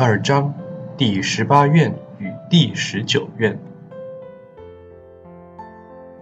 [0.00, 0.54] 二章
[0.96, 3.58] 第十八愿与第十九愿。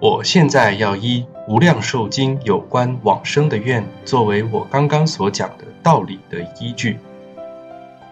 [0.00, 6.98] 我现在要依《无量寿经》有关往生的愿，作为我刚刚所讲的道理的依据。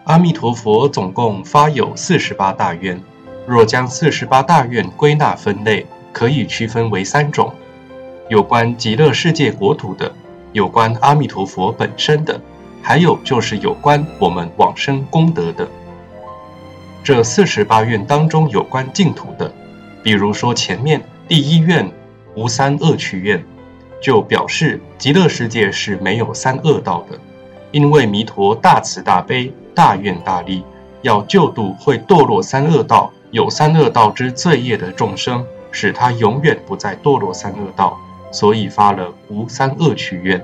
[0.03, 3.01] 阿弥陀佛总共发有四十八大愿，
[3.47, 7.51] 若将四十八大愿归纳分类，可以区分为三种：
[8.29, 10.13] 有关极乐世界国土的，
[10.53, 12.39] 有关阿弥陀佛本身的，
[12.87, 15.67] 还有就是有关我们往生功德的。
[17.03, 19.51] 这四十八愿当中有关净土的，
[20.03, 21.91] 比如说前面第一愿
[22.35, 23.43] 无三恶趣愿，
[23.99, 27.17] 就表示极乐世界是没有三恶道的，
[27.71, 29.51] 因为弥陀大慈大悲。
[29.73, 30.63] 大愿大力，
[31.01, 37.99] 要救度会堕落三恶道、有三恶道之罪业的众生，使他永远不再堕落三恶道，
[38.31, 40.41] 所以发了无三恶趣愿。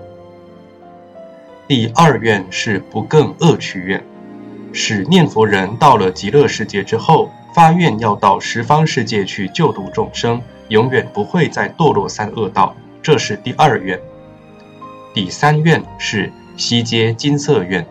[1.71, 4.03] 第二愿是不更恶趣愿，
[4.73, 13.97] 使念佛人到了极乐世界之后，发愿要到十方世界去救度众生，永远不会再堕落三恶道，这是第二愿。
[15.13, 17.87] 第三愿是悉皆金色愿。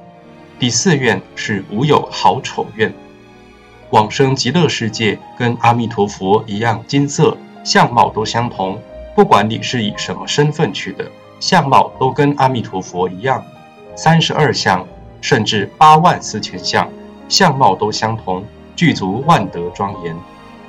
[0.59, 2.93] 第四愿是无有好丑愿，
[3.89, 8.79] 往生极乐世界跟阿弥陀佛一样金色，相貌都相同。
[9.17, 13.43] 不管你是以什么身份去的，相貌都跟阿弥陀佛一样。
[14.03, 14.89] 三十二相，
[15.21, 16.89] 甚至八万四千相，
[17.29, 18.43] 相貌都相同，
[18.75, 20.17] 具足万德庄严。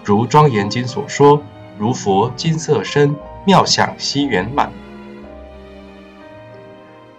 [0.04, 1.42] 如庄严经所说，
[1.78, 3.16] 如佛金色身，
[3.46, 4.70] 妙相悉圆满。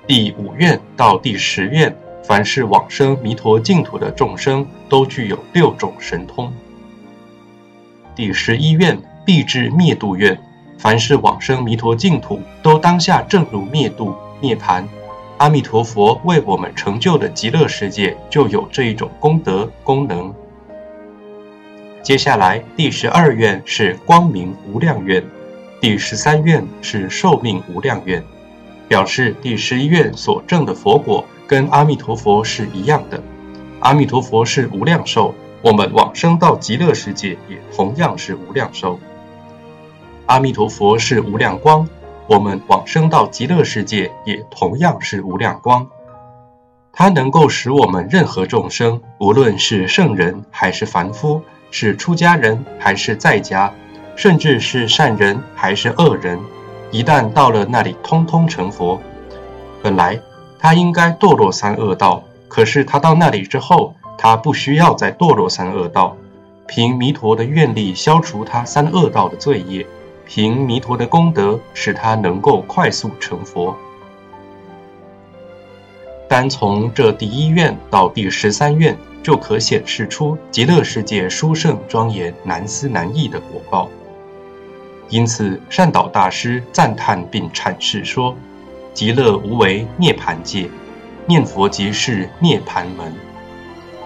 [0.06, 1.96] 第五愿到第十愿。
[2.22, 6.52] 凡是往生弥陀净土的众生，都具有六种神通。
[8.14, 10.39] 第十一愿必至灭度愿，
[10.77, 14.86] 凡是往生弥陀净土，都当下正如灭度涅盘。
[15.42, 20.33] 阿弥陀佛为我们成就的极乐世界，就有这一种功德功能。
[22.01, 25.20] 接下来第十二愿是光明无量愿，
[25.81, 28.23] 第十三愿是寿命无量愿，
[28.86, 31.25] 表示第十一愿所证的佛果。
[31.48, 33.20] 跟阿弥陀佛是一样的，
[33.81, 38.97] 阿弥陀佛是无量寿，我们往生到极乐世界也同样是无量寿。
[40.27, 41.89] 阿弥陀佛是无量光，
[42.33, 45.87] 我们往生到极乐世界也同样是无量光。
[46.91, 53.75] 它能够使我们任何众生，无论是圣人还是凡夫，是出家人还是在家，
[54.17, 56.41] 甚至是善人还是恶人，
[56.91, 58.99] 一旦到了那里，通通成佛。
[59.83, 60.19] 本来。
[60.59, 66.17] 他应该堕落三恶道，可是他到那里之后，他不需要再堕落三恶道，
[66.69, 69.85] 凭弥陀的愿力消除他三恶道的罪业，
[70.35, 73.77] 凭弥陀的功德使他能够快速成佛。
[76.27, 83.91] 单从这第一愿到第十三愿，就可显示出极乐世界殊胜庄严、难思难议的果报。
[85.11, 88.35] 因此，善导大师赞叹并阐释说。
[88.95, 90.67] 极乐无为涅盘界，
[91.27, 93.13] 念佛即是涅盘门。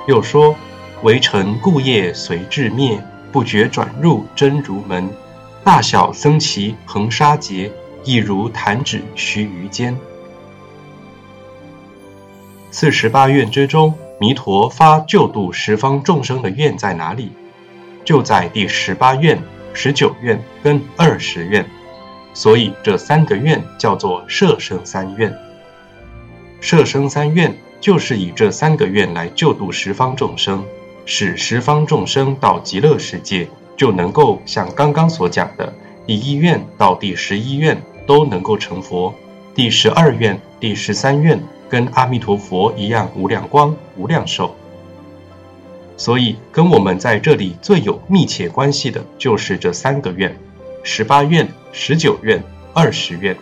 [0.08, 0.56] 又说，
[1.04, 3.00] 为尘故业随至灭，
[3.30, 5.08] 不觉转入真如门。
[5.66, 7.72] 大小僧祇恒沙劫，
[8.04, 9.98] 亦如弹指须臾间。
[12.70, 17.32] 四十八愿之中，弥陀发救度十方众生的愿在哪里？
[18.04, 19.42] 就在第十八愿、
[19.74, 21.68] 十九愿跟二十愿。
[22.32, 25.36] 所以这三个愿叫做摄生三愿。
[26.60, 30.64] 摄生三愿就是以这三个愿来救度十方众生，
[31.06, 35.72] 使十方众生到极乐世界，就能够像刚刚所讲的，
[36.06, 39.12] 第一愿到第十一愿都能够成佛，
[39.54, 44.54] 第十二愿、第十三愿跟阿弥陀佛一样无量光、无量寿。
[45.96, 50.36] 所以跟我们在这里最有密切关系的就是这三个愿。
[50.82, 53.36] 十八愿、十九愿、二十愿，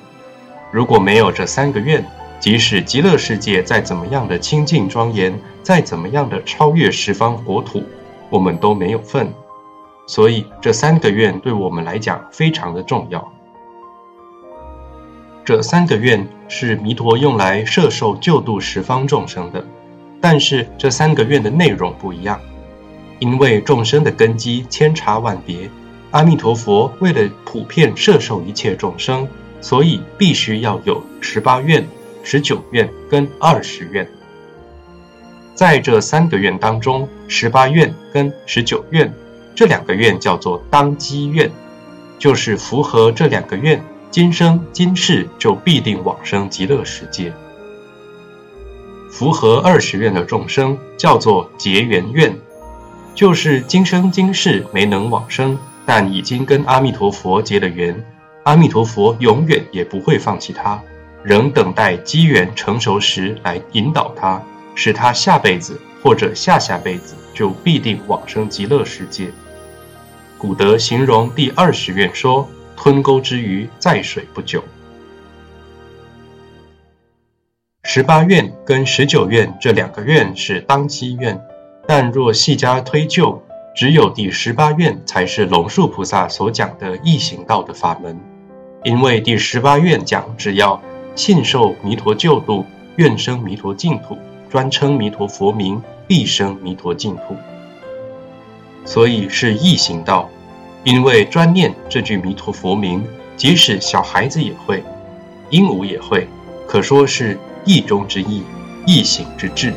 [0.73, 2.05] 如果没有这三个愿，
[2.41, 7.83] 即使极乐世界再怎么样的清净庄严，再怎么样的超越十方国土，
[8.31, 9.31] 我们都没有份。
[10.07, 13.33] 所以这三个愿对我们来讲非常的重要。
[15.45, 19.65] 这三个愿是弥陀用来摄受救度十方众生的，
[20.21, 22.41] 但是这三个愿的内容不一样，
[23.19, 25.71] 因为众生的根基千差万别。
[26.13, 29.29] 阿弥陀佛为了普遍摄受一切众生，
[29.61, 31.85] 所以必须要有十八愿、
[32.23, 34.09] 十九愿跟二十愿。
[35.55, 39.13] 在这三个愿当中，十八愿跟十九愿
[39.55, 41.51] 这两个愿叫做当机愿，
[42.19, 47.33] 就是符合这两个愿，今生今世就必定往生极乐世界。
[49.11, 52.37] 符合二十愿的众生叫做结缘愿，
[53.15, 55.57] 就是今生今世没能往生，
[55.87, 58.05] 但已经跟阿弥陀佛结了缘，
[58.43, 60.83] 阿弥陀佛永远也不会放弃他，
[61.23, 64.43] 仍等待机缘成熟时来引导他，
[64.75, 69.31] 使他下辈子或者下下辈子就必定往生极乐世界。
[70.47, 72.47] 古德形容第二十愿说
[72.77, 74.63] ：“吞钩之鱼在水不久。”
[77.83, 81.41] 十八愿跟十九愿这两个愿是当机愿，
[81.89, 83.43] 但若细加推究，
[83.75, 88.21] 只有第十八愿才是龙树菩萨所讲的易行道的法门。
[88.83, 90.83] 因为第十八愿讲，只要
[91.15, 94.19] 信受弥陀救度，愿生弥陀净土，
[94.51, 97.35] 专称弥陀佛名，必生弥陀净土，
[98.85, 100.29] 所以是易行道。
[100.83, 103.03] 因为专念这句弥陀佛名，
[103.37, 104.83] 即使小孩子也会，
[105.51, 106.27] 鹦鹉也会，
[106.67, 107.39] 可说是。
[107.67, 108.43] 意中之意，
[108.85, 109.73] 意行之志。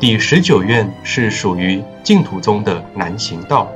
[0.00, 3.68] 第十九愿是属于净土宗的难行道，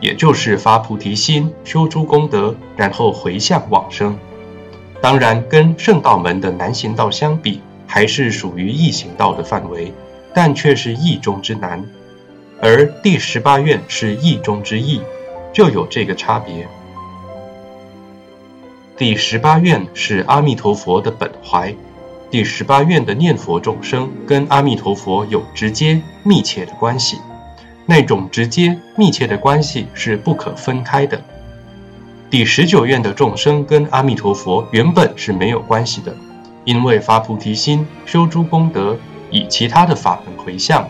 [0.00, 4.16] 也就是发菩提心、修诸功德，然后回向往生。
[5.00, 9.92] 当然，跟圣道门的难行道相比，还是属于易行道的范围，
[10.32, 11.84] 但却是易中之难。
[12.62, 15.00] 而第十八愿是意中之意，
[15.52, 16.68] 就有这个差别。
[18.96, 21.74] 第十八愿是阿弥陀佛的本怀，
[22.30, 27.18] 第十八愿的念佛众生跟阿弥陀佛有直接密切的关系，
[27.86, 31.22] 那种直接密切的关系是不可分开的。
[32.28, 36.14] 第十九愿的众生跟阿弥陀佛原本是没有关系的，
[36.64, 38.98] 因为发菩提心、修诸功德、
[39.30, 40.88] 以其他的法门回向，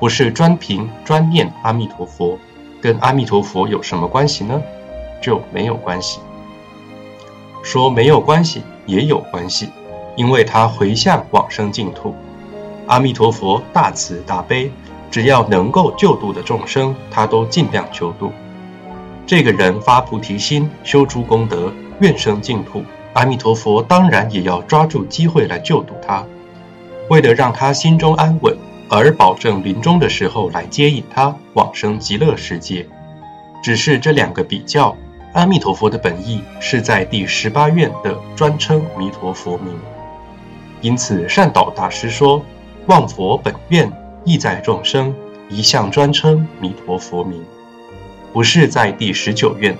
[0.00, 2.38] 不是专凭专念阿弥陀佛，
[2.80, 4.60] 跟阿弥陀佛有什么关系呢？
[5.20, 6.18] 就没有关系。
[7.62, 9.68] 说没有关系，也有关系，
[10.16, 12.14] 因为他回向往生净土。
[12.86, 14.72] 阿弥陀佛大慈大悲，
[15.10, 18.32] 只要能够救度的众生，他都尽量救度。
[19.26, 21.70] 这个人发菩提心，修诸功德，
[22.00, 22.82] 愿生净土，
[23.12, 26.24] 阿弥陀佛当然也要抓住机会来救度他。
[27.10, 28.56] 为了让他心中安稳，
[28.90, 32.86] 而保证临终的时候来接引他往生极乐世界。
[33.62, 34.94] 只是这两个比较。
[35.32, 39.72] 阿弥陀佛的本意是在第十八愿的专称弥陀佛名，
[40.80, 42.44] 因此善导大师说
[42.86, 43.92] ：“望佛本愿
[44.24, 45.14] 意在众生，
[45.48, 47.44] 一向专称弥陀佛名。”
[48.34, 49.78] 不是在第十九愿，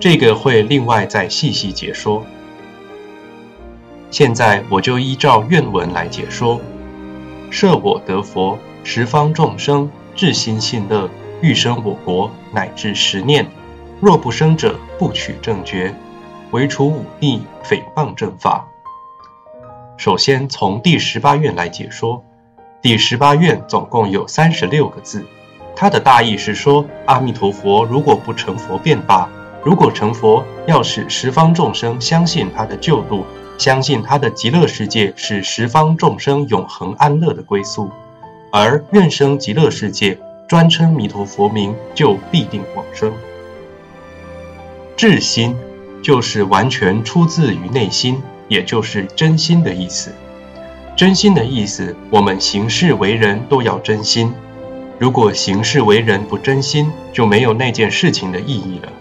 [0.00, 2.26] 这个会另外再细细解说。
[4.10, 6.60] 现在我就依照愿文来解说：
[7.50, 11.08] 设我得佛，十方众生至心信乐，
[11.40, 13.46] 欲生我国，乃至十念。
[14.00, 15.94] 若不生者，不取正觉，
[16.52, 18.66] 唯除忤逆诽谤正法。
[19.96, 22.22] 首先从第十八愿来解说，
[22.80, 25.26] 第十八愿总共有三十六个字，
[25.74, 29.28] 它的大意是说，阿弥陀佛如果不成佛便罢，
[29.64, 33.24] 如果成佛，要使十方众生相信他的救度，
[33.58, 37.90] 相信他的极乐世界是十方众生永恒安乐的归宿，
[38.52, 40.16] 而愿生极乐世界，
[40.48, 43.12] 专称弥陀佛名，就必定往生。
[44.96, 45.56] 至心
[46.02, 50.12] 就是完全出自于内心，也就是真心的意思。
[50.96, 54.32] 真心的意思，我们行事为人都要真心。
[54.98, 58.92] 如果行事为人不真心，就没有那件事情的意义了。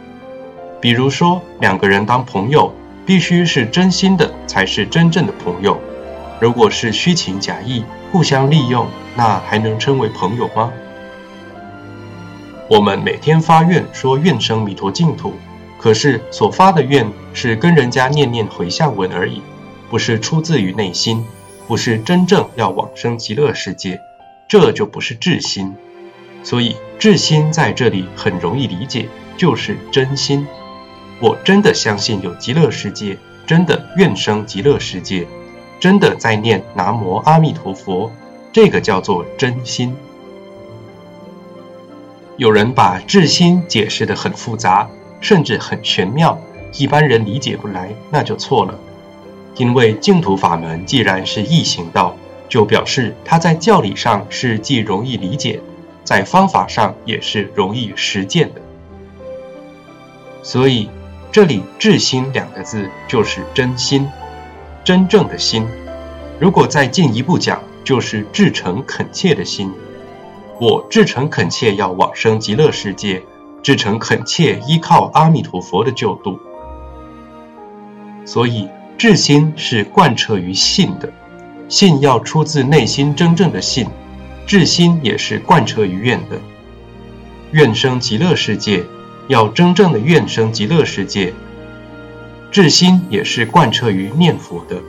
[0.82, 2.72] 比如说，两个人当朋友，
[3.08, 5.82] 必须是真心的才是真正的朋友。
[6.40, 8.86] 如果是虚情假意、互相利用，
[9.16, 10.72] 那还能称为朋友吗？
[12.70, 15.34] 我们每天发愿说愿生弥陀净土。
[15.80, 19.42] 可是所发的愿是跟人家念念回向文而已，
[19.90, 21.24] 不是出自于内心，
[21.68, 24.02] 不是真正要往生极乐世界，
[24.50, 25.76] 这就不是至心。
[26.44, 30.46] 所以至心在这里很容易理解，就是真心。
[31.20, 35.28] 我真的相信有极乐世界，真的愿生极乐世界，
[35.80, 38.12] 真的在念南无阿弥陀佛，
[38.52, 39.96] 这个叫做真心。
[42.38, 44.90] 有人把至心解释得很复杂。
[45.20, 46.40] 甚至很玄妙，
[46.78, 48.80] 一般人理解不来，那就错了。
[49.56, 52.16] 因为净土法门既然是易行道，
[52.48, 55.60] 就表示它在教理上是既容易理解，
[56.04, 58.62] 在方法上也是容易实践的。
[60.44, 60.88] 所以
[61.32, 64.08] 这里“至心”两个字就是真心，
[64.84, 65.68] 真正的心。
[66.40, 69.72] 如果再进一步讲，就是至诚恳切的心。
[70.60, 73.24] 我至诚恳切要往生极乐世界。
[73.64, 76.40] 至诚恳切依靠阿弥陀佛的救度，
[78.24, 81.12] 所以至心是贯彻于信的，
[81.68, 83.88] 信要出自内心真正的信，
[84.46, 86.40] 至心也是贯彻于愿的。
[87.52, 88.86] 愿生极乐世界，
[89.28, 91.34] 要真正的愿生极乐世界。
[92.50, 94.82] 至心也是贯彻于念佛的，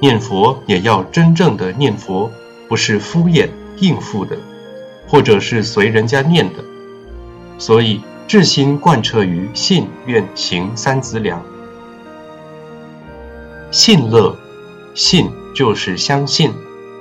[0.00, 2.30] 念佛也要真正的念佛，
[2.68, 4.36] 不是敷衍应付的，
[5.08, 6.64] 或者是随人家念的。
[7.58, 11.42] 所以至心贯彻于信愿行三资粮。
[13.70, 14.36] 信乐，
[14.94, 16.52] 信就是相信，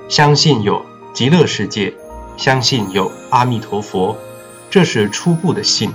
[0.09, 1.93] 相信有极乐世界，
[2.35, 4.17] 相信有阿弥陀佛，
[4.71, 5.91] 这是初步的信。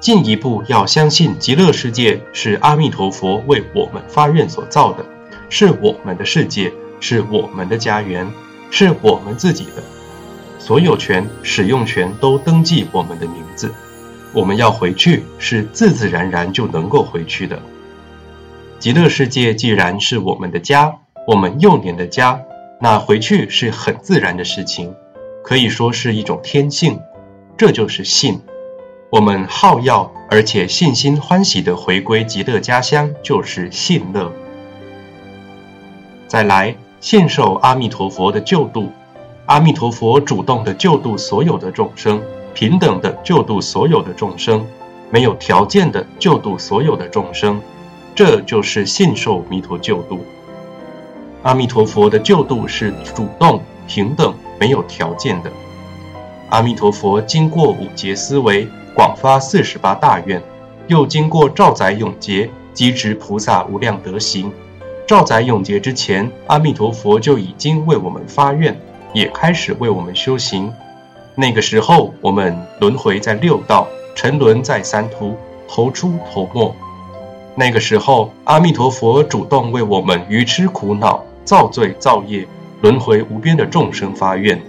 [0.00, 5.04] 进一步要相信极乐世界是阿弥陀佛为我们发愿所造的，
[5.48, 8.30] 是我们的世界，是我们的家园，
[8.70, 9.82] 是我们自己的，
[10.60, 13.74] 所有权、使用权都登记我们的名字。
[14.32, 17.60] 我们要回去是自自然然就能够回去的。
[18.78, 20.94] 极乐世界既然是我们的家，
[21.26, 22.40] 我们幼年的家，
[22.80, 24.94] 那回去是很自然的事情，
[25.42, 27.00] 可以说是一种天性，
[27.56, 28.40] 这就是信。
[29.10, 34.30] 我们好要而且信心欢喜的回归极乐家乡，就是信乐。
[36.26, 38.92] 再来，信受阿弥陀佛的救度，
[39.46, 42.20] 阿弥陀佛主动的救度所有的众生，
[42.52, 44.66] 平等的救度所有的众生，
[45.08, 47.62] 没有条件的救度所有的众生，
[48.14, 50.20] 这就是信受弥陀救度。
[51.44, 55.50] 阿弥陀佛的救度是主动、平等、没有条件的。
[56.50, 58.68] 阿弥陀佛经过五劫思维。
[58.98, 60.42] 广发四十八大愿，
[60.88, 64.50] 又经过兆载永劫，积持菩萨无量德行。
[65.06, 68.76] 兆载永劫之前，阿弥陀佛就已经为我们发愿，
[69.12, 70.74] 也开始为我们修行。
[71.36, 73.86] 那个时候，我们轮回在六道，
[74.16, 75.36] 沉沦在三途，
[75.68, 76.74] 头出头没。
[77.54, 82.44] 那个时候，阿弥陀佛主动为我们愚痴苦恼、造罪造业、
[82.80, 84.60] 轮回无边的众生发愿。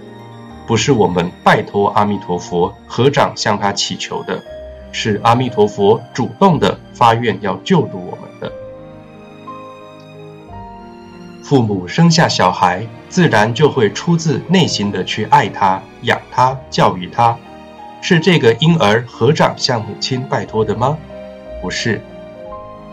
[0.70, 4.40] 不是我们拜托阿弥陀佛合掌向他祈求的，
[4.92, 8.52] 是阿弥陀佛主动的发愿要救度我们的。
[11.42, 17.36] 父母生下小孩，自然就会出自内心的去爱他、养他、教育他。
[18.00, 20.96] 是这个婴儿合掌向母亲拜托的吗？
[21.60, 22.00] 不是，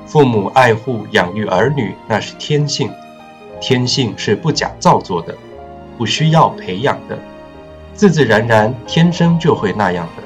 [0.08, 2.92] 父母爱护养育儿女那是天性，
[3.62, 5.38] 天性是不假造作的，
[5.96, 7.16] 不需要培养的。
[7.98, 10.22] 自自然然，天生就会那样的，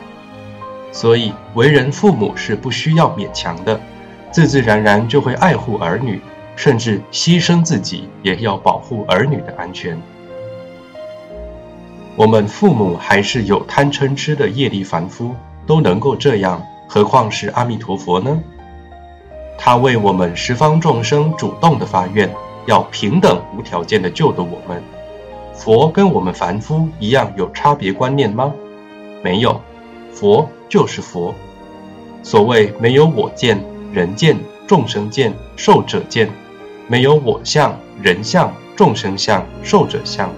[0.92, 3.80] 所以为人父母是不需要勉强的，
[4.30, 6.20] 自自然然就会爱护儿女，
[6.58, 9.98] 甚至牺牲自己也要保护儿女的安全。
[12.18, 15.34] 我们父母还是有贪嗔痴的业力凡夫，
[15.66, 18.38] 都能够这样，何况是阿弥陀佛呢？
[19.58, 22.30] 他为我们十方众生主动的发愿，
[22.66, 24.84] 要平等无条件的救度我们。
[25.64, 28.52] 佛跟我们凡夫一样有差别观念吗？
[29.22, 29.62] 没有，
[30.12, 31.36] 佛就是佛。
[32.24, 33.64] 所谓没有我见、
[33.94, 36.28] 人见、众生见、寿者见，
[36.88, 40.32] 没有我相、人相、众生相、寿者相，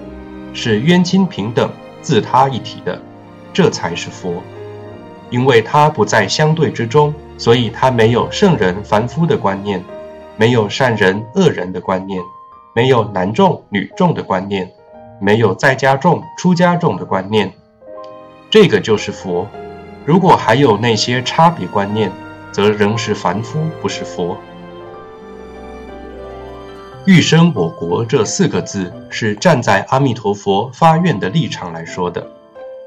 [0.53, 1.69] 是冤亲平等、
[2.01, 3.01] 自他一体的，
[3.53, 4.43] 这才是佛。
[5.29, 9.81] 因为他不在相对之中，所以他没有圣人、凡夫的观念，
[10.35, 12.21] 没有善人、恶人的观念，
[12.75, 14.69] 没有男众、女众的观念。
[15.23, 17.53] 没有在家众、出家众的观念，
[18.49, 19.47] 这个就是佛。
[20.03, 22.11] 如果还有那些差别观念，
[22.51, 24.37] 则仍是凡夫，不是佛。
[27.05, 32.27] 欲生我国这四个字是站在阿弥陀佛发愿的立场来说的。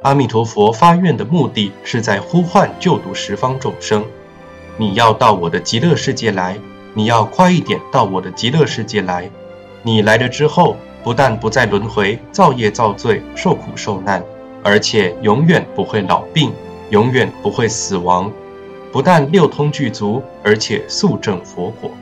[0.03, 4.05] 阿弥陀佛发愿的目的是在呼唤救度十方众生。
[4.77, 6.59] 你要到我的极乐世界来，
[6.93, 9.31] 你要快一点到我的极乐世界来。
[9.83, 10.77] 你来了之后。
[11.07, 14.21] 不但不再轮回造业造罪受苦受难，
[14.65, 16.53] 而且永远不会老病，
[16.91, 18.29] 永远不会死亡。
[18.91, 21.93] 不但六通具足，而且速证佛果。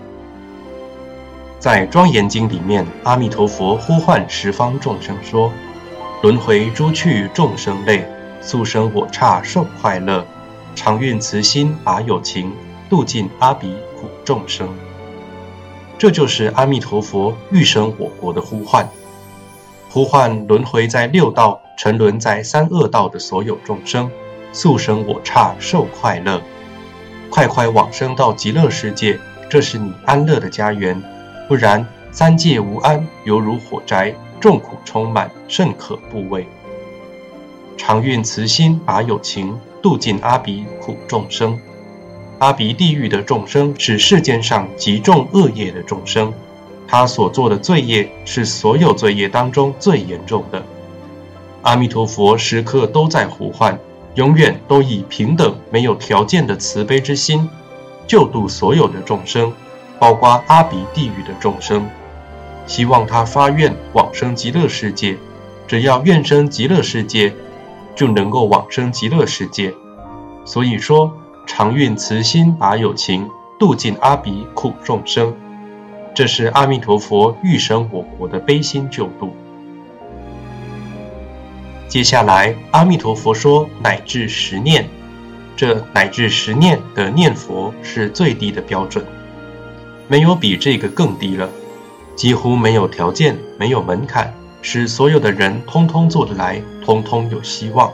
[1.59, 5.53] 在《庄严经》里面，阿弥陀佛呼唤十方众生说
[6.25, 8.09] ：“轮回诸去众生类，
[8.41, 10.25] 速生我刹受快乐，
[10.75, 12.51] 常运慈心把有情，
[12.89, 14.67] 度尽阿鼻苦众生。”
[15.99, 18.89] 这就是阿弥陀佛欲生我国的呼唤，
[19.89, 24.11] 呼唤轮回在六道、沉沦在三恶道的所有众生，
[24.53, 26.43] 速生我刹受快乐，
[27.31, 31.01] 快快往生到极乐世界，这是你安乐的家园。
[31.49, 36.47] 不然三界无安，犹如火灾，众苦充满，甚可怖畏。
[37.77, 41.59] 常运慈心把有情，度尽阿鼻苦众生。
[42.39, 46.33] 阿鼻地狱的众生是世间上极重恶业的众生，
[46.87, 50.63] 他所做的罪业是所有罪业当中最严重的。
[51.63, 53.79] 阿弥陀佛时刻都在呼唤，
[54.17, 57.49] 永远都以平等、没有条件的慈悲之心，
[58.07, 59.53] 救度所有的众生，
[59.99, 61.89] 包括阿鼻地狱的众生。
[62.67, 65.17] 希望他发愿往生极乐世界，
[65.67, 67.33] 只要愿生极乐世界，
[67.95, 69.73] 就能够往生极乐世界。
[70.45, 75.35] 所以说，常运慈心把有情度尽阿鼻苦众生，
[76.15, 79.35] 这是阿弥陀佛欲生我国的悲心救度。
[81.89, 84.89] 接下来，阿弥陀佛说乃至十念，
[85.55, 89.05] 这乃至十念的念佛是最低的标准，
[90.09, 91.49] 没有比这个更低了。
[92.17, 94.33] 几乎没有条件，没有门槛，
[94.63, 97.93] 使所有的人通通做得来，通通有希望。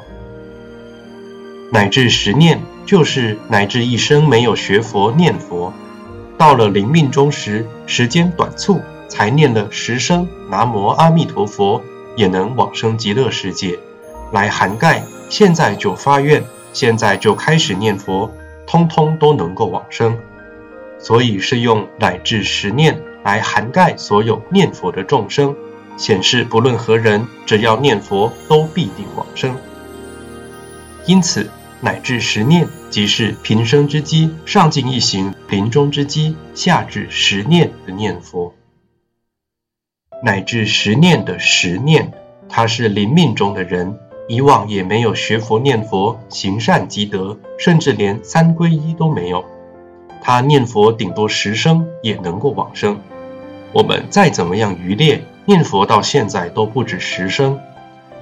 [1.73, 5.73] 乃至十念，就是乃至一生没有学佛念佛，
[6.37, 11.81] 到了临命终时，时间短促，才念了十声南无阿弥陀佛，
[12.17, 13.79] 也能往生极乐世界，
[14.33, 16.43] 来涵盖现在就发愿，
[16.73, 18.29] 现在就开始念佛，
[18.67, 20.19] 通通都能够往生。
[20.99, 23.01] 所以是用乃至十念。
[23.23, 25.55] 来涵盖所有念佛的众生，
[25.97, 29.55] 显示不论何人，只要念佛，都必定往生。
[31.07, 31.49] 因此，
[31.83, 38.55] 乃至十念即是平生之机，上进一行，临终之机，下至十念的念佛。
[40.23, 42.13] 乃至十念的十念，
[42.51, 49.43] 他是临命中的人，以往也没有学佛念佛，行善积德，甚至连三皈依都没有。
[50.21, 53.01] 他念佛顶多十声也能够往生。
[53.73, 57.59] 我们再怎么样愚劣，念佛到现在都不止十声，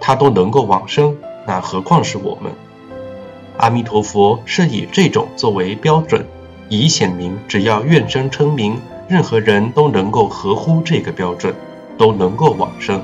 [0.00, 2.52] 他都能够往生，那何况是我们？
[3.58, 6.24] 阿弥陀佛是以这种作为标准，
[6.68, 11.52] 以显明只要愿生称名，任何人都能够合乎这个标准，
[11.96, 13.02] 都能够往生。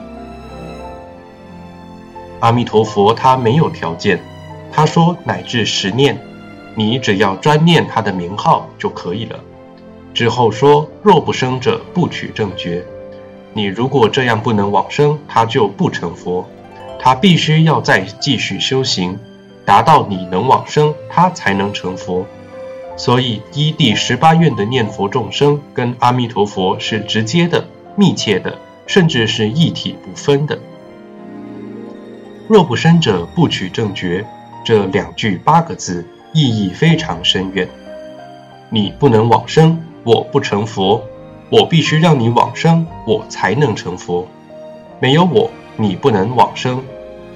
[2.39, 4.21] 阿弥陀佛他没有条件，
[4.71, 6.17] 他说乃至十念，
[6.77, 9.41] 你只要专念他的名号就可以了。
[10.13, 12.85] 之后说：“若不生者，不取正觉。
[13.53, 16.49] 你如果这样不能往生，他就不成佛。
[17.01, 19.19] 他必须要再继续修行，
[19.65, 22.27] 达到你能往生，他才能成佛。
[22.97, 27.65] 所以依第十八愿的念佛众生，跟阿弥陀佛是直接的、
[27.97, 30.59] 密切的，甚至是一体不分的。
[32.49, 34.25] 若不生者，不取正觉。
[34.65, 37.69] 这两句八个字意义非常深远。
[38.71, 41.03] 你不能往生。”我不成佛，
[41.49, 44.29] 我必须让你往生，我才能成佛。
[45.01, 46.77] 没有我，你不能往生；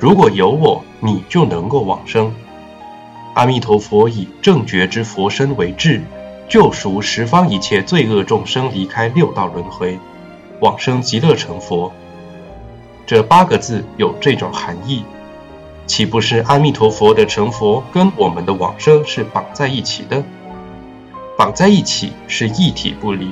[0.01, 2.33] 如果有我，你就能够往生。
[3.35, 6.03] 阿弥陀佛以正觉之佛身为智，
[6.49, 9.99] 救赎十方一切罪恶众生，离开六道轮回，
[10.61, 11.93] 往生极乐成佛。
[13.07, 15.03] 这八个字有这种含义，
[15.87, 20.23] 岂不是阿弥陀佛的成佛跟我们的往生是绑在一起的？
[21.37, 23.29] 绑在一起是一体不离。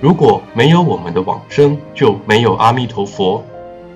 [0.00, 3.42] 如果没有我们的往生，就没有阿弥陀佛；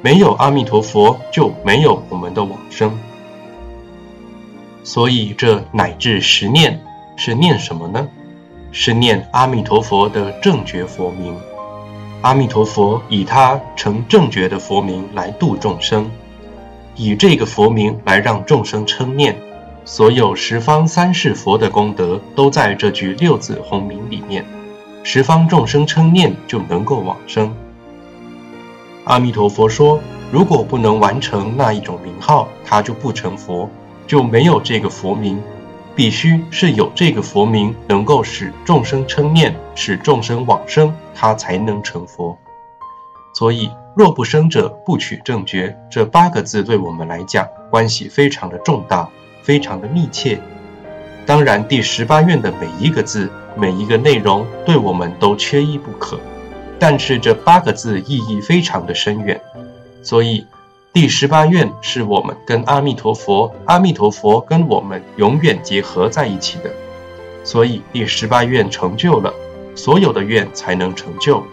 [0.03, 2.99] 没有阿弥陀佛，就没有我们的往生。
[4.83, 6.81] 所以这乃至十念
[7.17, 8.09] 是念什么呢？
[8.73, 11.37] 是念阿弥陀佛的正觉佛名。
[12.23, 16.11] 阿弥陀佛以他成正觉的佛名来度众生，
[16.97, 19.37] 以这个佛名来让众生称念。
[19.85, 24.45] 所有十方三世佛的功德都在这句六字洪名里面，
[25.03, 27.55] 十方众生称念就能够往生。
[29.05, 33.69] 阿弥陀佛说，如果不能完成那一种名号，他就不成佛，
[34.07, 35.43] 就没有这个佛名。
[35.95, 42.38] 必须是有这个佛名，能够使众生称念，使众生往生，他才能成佛。
[43.35, 49.09] 所以，若不生者不取正觉，这八个字对我们来讲关系非常的重大。
[49.43, 50.41] 非常的密切，
[51.27, 56.17] 当然第十八愿的每一个字、每一个内容对我们都缺一不可。
[56.85, 59.40] 但是这八个字意义非常的深远，
[60.03, 60.45] 所以
[60.92, 66.75] 第十八愿是我们跟阿弥陀佛、阿弥陀佛跟我们永远结合在一起的。
[67.45, 69.33] 所以第十八愿成就了，
[69.77, 71.45] 所有的愿才能成就；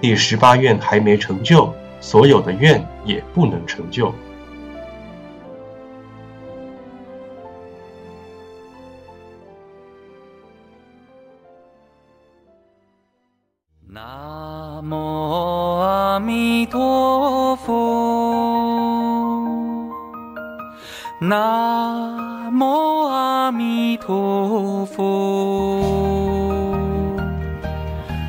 [0.00, 4.14] 第十八愿还没成就，所有的愿也不能成就。
[13.94, 14.31] 南
[21.24, 25.80] 南无阿弥陀佛，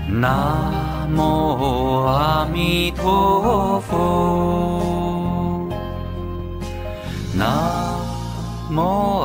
[0.08, 0.84] 南。
[1.16, 5.70] 无阿弥陀佛，
[7.36, 7.46] 南
[8.72, 9.23] 无。